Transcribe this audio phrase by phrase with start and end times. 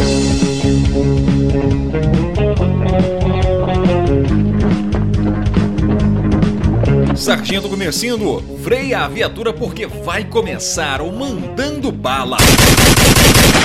[0.00, 0.29] Thank you.
[7.20, 12.38] Sargento Comercindo, freia a viatura porque vai começar o Mandando Bala.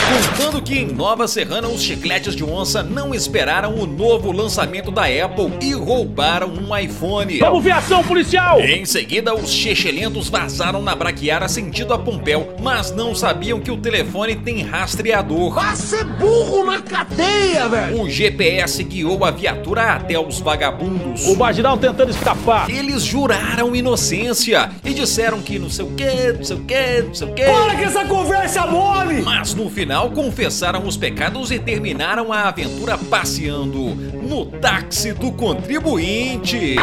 [0.05, 5.03] Contando que em Nova Serrana os chicletes de onça não esperaram o novo lançamento da
[5.03, 7.39] Apple e roubaram um iPhone.
[7.39, 8.61] Vamos ver ação policial!
[8.61, 13.77] Em seguida, os chechelentos vazaram na Braquiara sentido a Pompéu, mas não sabiam que o
[13.77, 15.55] telefone tem rastreador.
[15.55, 17.27] Vai ser burro na cadeia,
[17.67, 18.01] velho!
[18.01, 21.25] O GPS guiou a viatura até os vagabundos.
[21.27, 22.69] O marginal tentando escapar.
[22.69, 27.13] Eles juraram inocência e disseram que não sei o que, não sei o que, não
[27.13, 27.43] sei o que.
[27.43, 29.21] Para que essa conversa mole!
[29.21, 36.75] Mas no final confessaram os pecados e terminaram a aventura passeando no táxi do contribuinte.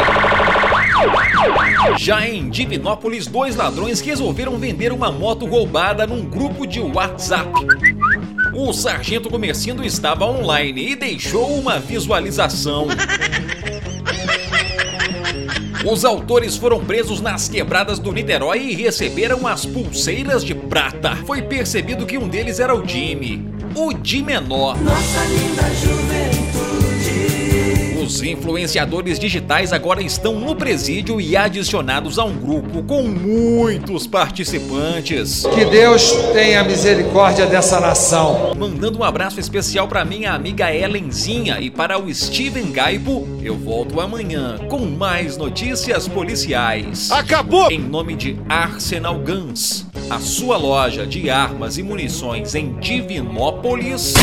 [1.97, 7.51] Já em Divinópolis, dois ladrões resolveram vender uma moto roubada num grupo de WhatsApp.
[8.55, 12.87] O sargento Comercindo estava online e deixou uma visualização.
[15.83, 21.15] Os autores foram presos nas quebradas do Niterói e receberam as pulseiras de prata.
[21.25, 23.43] Foi percebido que um deles era o Jimmy,
[23.75, 24.79] o de menor.
[24.81, 26.62] Nossa linda juventude.
[28.03, 35.45] Os influenciadores digitais agora estão no presídio e adicionados a um grupo com muitos participantes.
[35.55, 38.53] Que Deus tenha misericórdia dessa nação.
[38.57, 44.01] Mandando um abraço especial para minha amiga Helenzinha e para o Steven Gaipo, eu volto
[44.01, 47.09] amanhã com mais notícias policiais.
[47.09, 47.71] Acabou!
[47.71, 54.13] Em nome de Arsenal Guns, a sua loja de armas e munições em Divinópolis.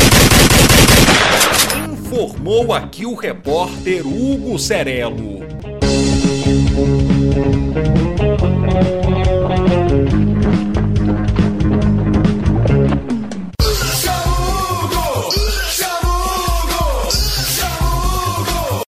[2.10, 5.49] Informou aqui o repórter Hugo Cerelo.